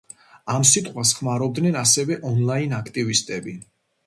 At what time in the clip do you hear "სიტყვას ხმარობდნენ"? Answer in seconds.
0.69-1.77